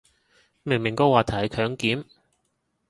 [0.63, 2.05] 明明個話題係強檢